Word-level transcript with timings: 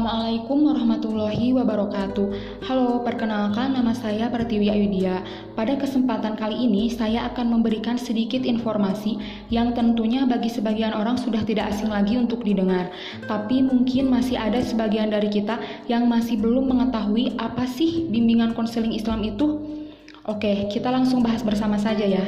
Assalamualaikum 0.00 0.64
warahmatullahi 0.64 1.52
wabarakatuh. 1.60 2.26
Halo, 2.64 3.04
perkenalkan 3.04 3.76
nama 3.76 3.92
saya 3.92 4.32
Pertiwi 4.32 4.72
Ayudya. 4.72 5.20
Pada 5.52 5.76
kesempatan 5.76 6.40
kali 6.40 6.56
ini 6.56 6.88
saya 6.88 7.28
akan 7.28 7.60
memberikan 7.60 8.00
sedikit 8.00 8.40
informasi 8.48 9.20
yang 9.52 9.76
tentunya 9.76 10.24
bagi 10.24 10.48
sebagian 10.48 10.96
orang 10.96 11.20
sudah 11.20 11.44
tidak 11.44 11.68
asing 11.68 11.92
lagi 11.92 12.16
untuk 12.16 12.40
didengar. 12.40 12.88
Tapi 13.28 13.60
mungkin 13.60 14.08
masih 14.08 14.40
ada 14.40 14.64
sebagian 14.64 15.12
dari 15.12 15.28
kita 15.28 15.60
yang 15.84 16.08
masih 16.08 16.40
belum 16.40 16.72
mengetahui 16.72 17.36
apa 17.36 17.68
sih 17.68 18.08
bimbingan 18.08 18.56
konseling 18.56 18.96
Islam 18.96 19.20
itu. 19.20 19.60
Oke, 20.24 20.72
kita 20.72 20.88
langsung 20.88 21.20
bahas 21.20 21.44
bersama 21.44 21.76
saja 21.76 22.08
ya. 22.08 22.24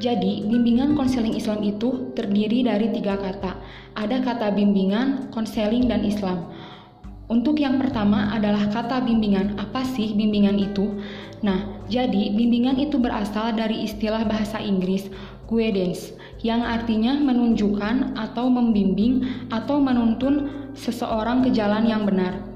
Jadi, 0.00 0.48
bimbingan 0.48 0.96
konseling 0.96 1.36
Islam 1.36 1.60
itu 1.60 2.08
terdiri 2.16 2.64
dari 2.64 2.88
tiga 2.88 3.20
kata. 3.20 3.60
Ada 4.00 4.24
kata 4.24 4.48
bimbingan, 4.56 5.28
konseling, 5.28 5.86
dan 5.86 6.02
Islam. 6.08 6.48
Untuk 7.32 7.64
yang 7.64 7.80
pertama 7.80 8.28
adalah 8.28 8.68
kata 8.68 9.00
bimbingan. 9.00 9.56
Apa 9.56 9.88
sih 9.88 10.12
bimbingan 10.12 10.60
itu? 10.60 11.00
Nah, 11.40 11.64
jadi 11.88 12.28
bimbingan 12.28 12.76
itu 12.76 13.00
berasal 13.00 13.56
dari 13.56 13.88
istilah 13.88 14.28
bahasa 14.28 14.60
Inggris 14.60 15.08
guidance 15.48 16.12
yang 16.44 16.60
artinya 16.60 17.16
menunjukkan 17.16 18.20
atau 18.20 18.52
membimbing 18.52 19.48
atau 19.48 19.80
menuntun 19.80 20.52
seseorang 20.76 21.40
ke 21.40 21.56
jalan 21.56 21.88
yang 21.88 22.04
benar. 22.04 22.51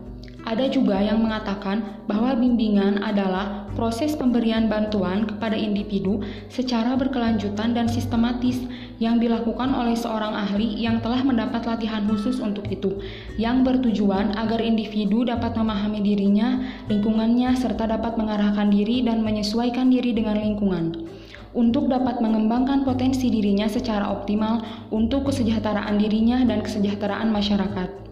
Ada 0.47 0.71
juga 0.71 1.03
yang 1.03 1.27
mengatakan 1.27 2.07
bahwa 2.07 2.31
bimbingan 2.39 3.03
adalah 3.03 3.67
proses 3.75 4.15
pemberian 4.15 4.71
bantuan 4.71 5.27
kepada 5.27 5.59
individu 5.59 6.23
secara 6.47 6.95
berkelanjutan 6.95 7.75
dan 7.75 7.91
sistematis 7.91 8.63
yang 9.03 9.19
dilakukan 9.19 9.75
oleh 9.75 9.99
seorang 9.99 10.39
ahli 10.39 10.79
yang 10.79 11.03
telah 11.03 11.27
mendapat 11.27 11.67
latihan 11.67 12.07
khusus 12.07 12.39
untuk 12.39 12.63
itu, 12.71 13.03
yang 13.43 13.67
bertujuan 13.67 14.39
agar 14.39 14.63
individu 14.63 15.27
dapat 15.27 15.59
memahami 15.59 15.99
dirinya, 15.99 16.63
lingkungannya, 16.87 17.51
serta 17.59 17.91
dapat 17.91 18.15
mengarahkan 18.15 18.71
diri 18.71 19.03
dan 19.03 19.27
menyesuaikan 19.27 19.91
diri 19.91 20.15
dengan 20.15 20.39
lingkungan 20.39 21.11
untuk 21.59 21.91
dapat 21.91 22.23
mengembangkan 22.23 22.87
potensi 22.87 23.35
dirinya 23.35 23.67
secara 23.67 24.15
optimal 24.15 24.63
untuk 24.95 25.27
kesejahteraan 25.27 25.99
dirinya 25.99 26.45
dan 26.47 26.63
kesejahteraan 26.63 27.35
masyarakat. 27.35 28.06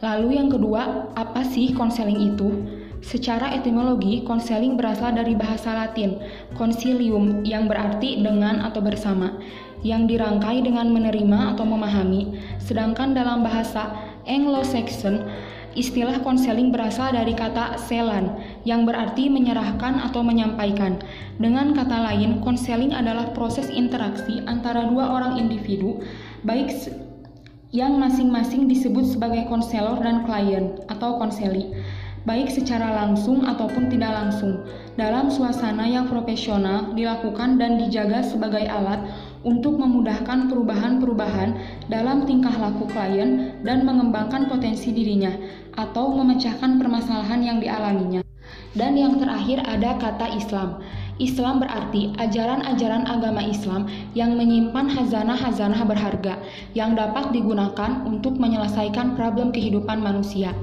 Lalu 0.00 0.40
yang 0.40 0.48
kedua, 0.48 1.12
apa 1.12 1.44
sih 1.44 1.76
konseling 1.76 2.32
itu? 2.32 2.48
Secara 3.00 3.52
etimologi, 3.56 4.24
konseling 4.24 4.76
berasal 4.76 5.12
dari 5.16 5.32
bahasa 5.32 5.72
Latin, 5.72 6.20
consilium, 6.56 7.44
yang 7.44 7.68
berarti 7.68 8.20
dengan 8.20 8.60
atau 8.64 8.80
bersama, 8.84 9.40
yang 9.80 10.04
dirangkai 10.04 10.60
dengan 10.60 10.92
menerima 10.92 11.56
atau 11.56 11.64
memahami. 11.64 12.36
Sedangkan 12.60 13.16
dalam 13.16 13.40
bahasa 13.40 13.92
Anglo-Saxon, 14.28 15.24
istilah 15.76 16.20
konseling 16.20 16.72
berasal 16.72 17.12
dari 17.12 17.32
kata 17.32 17.80
selan, 17.80 18.36
yang 18.68 18.84
berarti 18.84 19.32
menyerahkan 19.32 20.00
atau 20.00 20.20
menyampaikan. 20.20 21.00
Dengan 21.40 21.72
kata 21.72 22.04
lain, 22.04 22.44
konseling 22.44 22.92
adalah 22.92 23.32
proses 23.32 23.68
interaksi 23.72 24.44
antara 24.44 24.84
dua 24.88 25.08
orang 25.08 25.40
individu, 25.40 26.04
baik 26.44 26.68
yang 27.70 28.02
masing-masing 28.02 28.66
disebut 28.66 29.14
sebagai 29.14 29.46
konselor 29.46 30.02
dan 30.02 30.26
klien 30.26 30.74
atau 30.90 31.22
konseli, 31.22 31.70
baik 32.26 32.50
secara 32.50 32.98
langsung 32.98 33.46
ataupun 33.46 33.86
tidak 33.86 34.10
langsung, 34.10 34.66
dalam 34.98 35.30
suasana 35.30 35.86
yang 35.86 36.10
profesional 36.10 36.90
dilakukan 36.98 37.62
dan 37.62 37.78
dijaga 37.78 38.26
sebagai 38.26 38.66
alat 38.66 39.06
untuk 39.46 39.78
memudahkan 39.78 40.50
perubahan-perubahan 40.50 41.56
dalam 41.86 42.26
tingkah 42.26 42.52
laku 42.58 42.90
klien 42.90 43.62
dan 43.62 43.86
mengembangkan 43.86 44.50
potensi 44.50 44.90
dirinya 44.90 45.30
atau 45.78 46.10
memecahkan 46.12 46.76
permasalahan 46.76 47.40
yang 47.40 47.58
dialaminya. 47.62 48.26
Dan 48.74 48.98
yang 48.98 49.18
terakhir 49.18 49.62
ada 49.62 49.94
kata 49.98 50.26
Islam. 50.34 50.82
Islam 51.20 51.60
berarti 51.60 52.16
ajaran-ajaran 52.16 53.04
agama 53.04 53.44
Islam 53.44 53.84
yang 54.16 54.40
menyimpan 54.40 54.88
hazanah-hazanah 54.88 55.84
berharga 55.84 56.40
yang 56.72 56.96
dapat 56.96 57.30
digunakan 57.36 58.02
untuk 58.08 58.40
menyelesaikan 58.40 59.14
problem 59.14 59.52
kehidupan 59.52 60.00
manusia. 60.00 60.56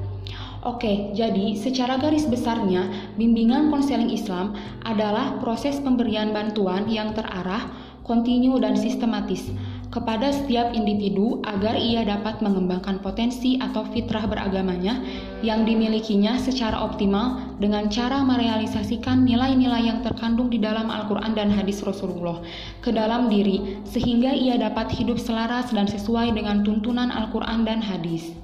Oke, 0.66 1.14
jadi 1.14 1.54
secara 1.54 2.02
garis 2.02 2.26
besarnya, 2.26 2.90
bimbingan 3.16 3.70
konseling 3.70 4.10
Islam 4.10 4.58
adalah 4.84 5.38
proses 5.38 5.78
pemberian 5.80 6.34
bantuan 6.34 6.90
yang 6.90 7.14
terarah, 7.14 7.70
kontinu, 8.04 8.58
dan 8.58 8.74
sistematis 8.74 9.54
kepada 9.88 10.36
setiap 10.36 10.76
individu 10.76 11.40
agar 11.48 11.80
ia 11.80 12.04
dapat 12.04 12.44
mengembangkan 12.44 13.00
potensi 13.00 13.56
atau 13.56 13.88
fitrah 13.96 14.28
beragamanya 14.28 15.00
yang 15.40 15.64
dimilikinya 15.64 16.36
secara 16.36 16.76
optimal 16.84 17.56
dengan 17.64 17.88
cara 17.88 18.20
merealisasikan 18.24 19.24
nilai-nilai 19.24 19.88
yang 19.88 20.04
terkandung 20.04 20.52
di 20.52 20.60
dalam 20.60 20.92
Al-Quran 20.92 21.32
dan 21.34 21.48
hadis 21.48 21.80
Rasulullah 21.88 22.44
ke 22.84 22.92
dalam 22.92 23.32
diri 23.32 23.80
sehingga 23.88 24.36
ia 24.36 24.60
dapat 24.60 24.92
hidup 24.92 25.16
selaras 25.16 25.72
dan 25.72 25.88
sesuai 25.88 26.36
dengan 26.36 26.68
tuntunan 26.68 27.08
Al-Quran 27.08 27.64
dan 27.64 27.80
hadis. 27.80 28.36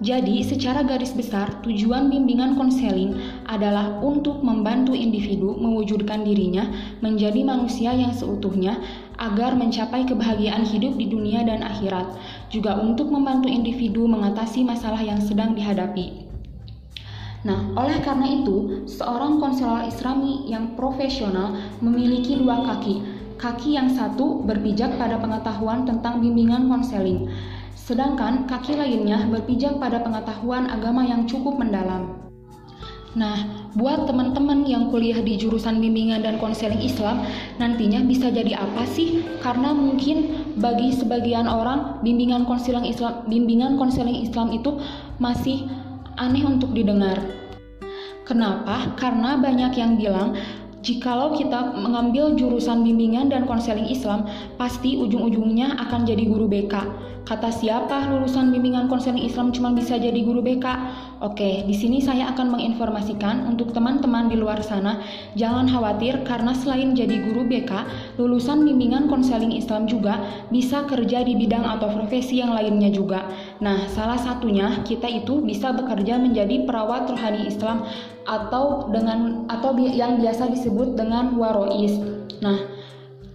Jadi, 0.00 0.40
secara 0.40 0.80
garis 0.80 1.12
besar, 1.12 1.60
tujuan 1.60 2.08
bimbingan 2.08 2.56
konseling 2.56 3.20
adalah 3.44 4.00
untuk 4.00 4.40
membantu 4.40 4.96
individu 4.96 5.52
mewujudkan 5.60 6.24
dirinya 6.24 6.72
menjadi 7.04 7.44
manusia 7.44 7.92
yang 7.92 8.08
seutuhnya 8.08 8.80
agar 9.20 9.52
mencapai 9.52 10.08
kebahagiaan 10.08 10.64
hidup 10.64 10.96
di 10.96 11.12
dunia 11.12 11.44
dan 11.44 11.60
akhirat, 11.60 12.16
juga 12.48 12.80
untuk 12.80 13.12
membantu 13.12 13.52
individu 13.52 14.08
mengatasi 14.08 14.64
masalah 14.64 15.04
yang 15.04 15.20
sedang 15.20 15.52
dihadapi. 15.52 16.24
Nah, 17.44 17.72
oleh 17.76 18.00
karena 18.00 18.40
itu, 18.40 18.84
seorang 18.88 19.40
konselor 19.40 19.84
Islami 19.84 20.48
yang 20.48 20.76
profesional 20.76 21.56
memiliki 21.84 22.36
dua 22.36 22.64
kaki. 22.64 23.20
Kaki 23.40 23.76
yang 23.76 23.88
satu 23.88 24.44
berpijak 24.44 25.00
pada 25.00 25.16
pengetahuan 25.16 25.88
tentang 25.88 26.20
bimbingan 26.20 26.68
konseling, 26.68 27.32
sedangkan 27.72 28.44
kaki 28.44 28.76
lainnya 28.76 29.24
berpijak 29.32 29.80
pada 29.80 30.04
pengetahuan 30.04 30.68
agama 30.68 31.00
yang 31.08 31.24
cukup 31.24 31.56
mendalam. 31.56 32.29
Nah, 33.18 33.66
buat 33.74 34.06
teman-teman 34.06 34.62
yang 34.70 34.86
kuliah 34.86 35.18
di 35.18 35.34
jurusan 35.34 35.82
bimbingan 35.82 36.22
dan 36.22 36.38
konseling 36.38 36.78
Islam, 36.78 37.26
nantinya 37.58 38.06
bisa 38.06 38.30
jadi 38.30 38.54
apa 38.54 38.86
sih? 38.86 39.26
Karena 39.42 39.74
mungkin 39.74 40.46
bagi 40.62 40.94
sebagian 40.94 41.50
orang 41.50 41.98
bimbingan 42.06 42.46
konseling 42.46 42.86
Islam, 42.86 43.26
bimbingan 43.26 43.74
konseling 43.74 44.22
Islam 44.22 44.54
itu 44.54 44.78
masih 45.18 45.66
aneh 46.22 46.46
untuk 46.46 46.70
didengar. 46.70 47.18
Kenapa? 48.22 48.94
Karena 48.94 49.34
banyak 49.34 49.72
yang 49.74 49.98
bilang 49.98 50.38
Jikalau 50.80 51.36
kita 51.36 51.76
mengambil 51.76 52.32
jurusan 52.40 52.80
bimbingan 52.80 53.28
dan 53.28 53.44
konseling 53.44 53.84
Islam, 53.92 54.24
pasti 54.56 54.96
ujung-ujungnya 54.96 55.76
akan 55.76 56.08
jadi 56.08 56.24
guru 56.24 56.48
BK. 56.48 56.72
Kata 57.28 57.52
siapa 57.52 58.08
lulusan 58.08 58.48
bimbingan 58.48 58.88
konseling 58.88 59.20
Islam 59.20 59.52
cuma 59.52 59.76
bisa 59.76 60.00
jadi 60.00 60.16
guru 60.24 60.40
BK? 60.40 60.64
Oke, 61.20 61.68
di 61.68 61.76
sini 61.76 62.00
saya 62.00 62.32
akan 62.32 62.56
menginformasikan 62.56 63.44
untuk 63.44 63.76
teman-teman 63.76 64.32
di 64.32 64.40
luar 64.40 64.64
sana, 64.64 65.04
jangan 65.36 65.68
khawatir 65.68 66.24
karena 66.24 66.56
selain 66.56 66.96
jadi 66.96 67.12
guru 67.28 67.44
BK, 67.44 67.68
lulusan 68.16 68.64
bimbingan 68.64 69.04
konseling 69.04 69.52
Islam 69.52 69.84
juga 69.84 70.16
bisa 70.48 70.88
kerja 70.88 71.20
di 71.20 71.36
bidang 71.36 71.60
atau 71.60 71.92
profesi 71.92 72.40
yang 72.40 72.56
lainnya 72.56 72.88
juga. 72.88 73.28
Nah, 73.60 73.84
salah 73.92 74.16
satunya 74.16 74.80
kita 74.80 75.12
itu 75.12 75.44
bisa 75.44 75.76
bekerja 75.76 76.16
menjadi 76.16 76.64
perawat 76.64 77.12
rohani 77.12 77.52
Islam 77.52 77.84
atau 78.24 78.88
dengan 78.88 79.44
atau 79.52 79.76
yang 79.76 80.24
biasa 80.24 80.48
disebut 80.48 80.96
dengan 80.96 81.36
warois. 81.36 82.00
Nah, 82.40 82.64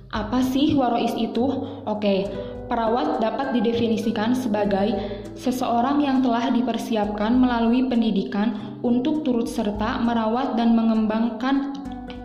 apa 0.10 0.42
sih 0.42 0.74
warois 0.74 1.14
itu? 1.14 1.46
Oke, 1.86 2.26
Perawat 2.66 3.22
dapat 3.22 3.54
didefinisikan 3.54 4.34
sebagai 4.34 4.98
seseorang 5.38 6.02
yang 6.02 6.26
telah 6.26 6.50
dipersiapkan 6.50 7.38
melalui 7.38 7.86
pendidikan 7.86 8.78
untuk 8.82 9.22
turut 9.22 9.46
serta 9.46 10.02
merawat 10.02 10.58
dan 10.58 10.74
mengembangkan 10.74 11.78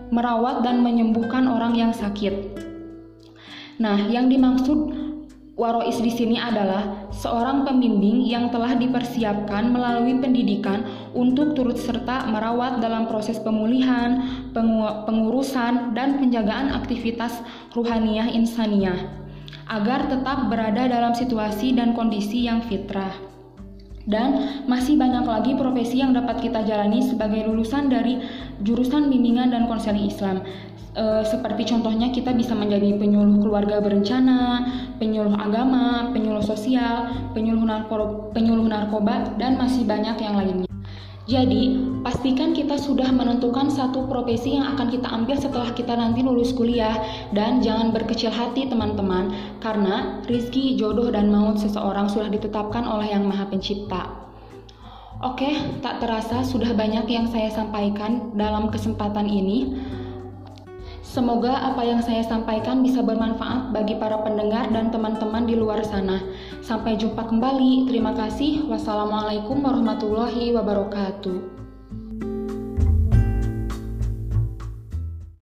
merawat 0.08 0.64
dan 0.64 0.80
menyembuhkan 0.80 1.44
orang 1.44 1.76
yang 1.76 1.92
sakit. 1.92 2.56
Nah, 3.84 4.00
yang 4.08 4.32
dimaksud 4.32 4.96
warois 5.60 6.00
di 6.00 6.08
sini 6.08 6.40
adalah 6.40 7.12
seorang 7.12 7.68
pembimbing 7.68 8.24
yang 8.24 8.48
telah 8.48 8.72
dipersiapkan 8.80 9.68
melalui 9.68 10.16
pendidikan 10.24 10.88
untuk 11.12 11.52
turut 11.52 11.76
serta 11.76 12.24
merawat 12.32 12.80
dalam 12.80 13.04
proses 13.04 13.36
pemulihan, 13.36 14.24
pengurusan, 15.04 15.92
dan 15.92 16.16
penjagaan 16.16 16.72
aktivitas 16.72 17.44
ruhaniah 17.76 18.32
insaniah 18.32 19.19
agar 19.70 20.10
tetap 20.10 20.50
berada 20.50 20.86
dalam 20.90 21.14
situasi 21.14 21.74
dan 21.74 21.94
kondisi 21.94 22.46
yang 22.46 22.62
fitrah. 22.66 23.12
Dan 24.08 24.64
masih 24.64 24.96
banyak 24.96 25.28
lagi 25.28 25.52
profesi 25.54 26.00
yang 26.00 26.16
dapat 26.16 26.40
kita 26.40 26.64
jalani 26.64 27.04
sebagai 27.04 27.46
lulusan 27.46 27.92
dari 27.92 28.18
jurusan 28.64 29.12
bimbingan 29.12 29.52
dan 29.52 29.68
konseling 29.68 30.08
Islam. 30.08 30.42
E, 30.96 31.22
seperti 31.22 31.68
contohnya 31.70 32.10
kita 32.10 32.34
bisa 32.34 32.56
menjadi 32.56 32.96
penyuluh 32.96 33.38
keluarga 33.38 33.78
berencana, 33.78 34.66
penyuluh 34.98 35.36
agama, 35.36 36.10
penyuluh 36.10 36.42
sosial, 36.42 37.12
penyuluh, 37.36 37.62
narko, 37.62 38.32
penyuluh 38.34 38.66
narkoba, 38.66 39.36
dan 39.38 39.60
masih 39.60 39.86
banyak 39.86 40.16
yang 40.18 40.34
lainnya. 40.34 40.69
Jadi, 41.30 41.78
pastikan 42.02 42.50
kita 42.50 42.74
sudah 42.74 43.06
menentukan 43.14 43.70
satu 43.70 44.10
profesi 44.10 44.58
yang 44.58 44.74
akan 44.74 44.90
kita 44.90 45.06
ambil 45.14 45.38
setelah 45.38 45.70
kita 45.70 45.94
nanti 45.94 46.26
lulus 46.26 46.50
kuliah 46.50 46.98
dan 47.30 47.62
jangan 47.62 47.94
berkecil 47.94 48.34
hati 48.34 48.66
teman-teman 48.66 49.30
karena 49.62 50.18
rizki, 50.26 50.74
jodoh, 50.74 51.06
dan 51.14 51.30
maut 51.30 51.62
seseorang 51.62 52.10
sudah 52.10 52.26
ditetapkan 52.34 52.82
oleh 52.82 53.14
Yang 53.14 53.24
Maha 53.30 53.46
Pencipta. 53.46 54.02
Oke, 55.22 55.54
tak 55.86 56.02
terasa 56.02 56.42
sudah 56.42 56.74
banyak 56.74 57.06
yang 57.06 57.30
saya 57.30 57.46
sampaikan 57.54 58.34
dalam 58.34 58.66
kesempatan 58.66 59.30
ini. 59.30 59.78
Semoga 61.10 61.74
apa 61.74 61.82
yang 61.82 61.98
saya 61.98 62.22
sampaikan 62.22 62.86
bisa 62.86 63.02
bermanfaat 63.02 63.74
bagi 63.74 63.98
para 63.98 64.22
pendengar 64.22 64.70
dan 64.70 64.94
teman-teman 64.94 65.42
di 65.42 65.58
luar 65.58 65.82
sana. 65.82 66.22
Sampai 66.62 66.94
jumpa 66.94 67.26
kembali. 67.26 67.90
Terima 67.90 68.14
kasih. 68.14 68.70
Wassalamualaikum 68.70 69.58
warahmatullahi 69.58 70.54
wabarakatuh. 70.54 71.59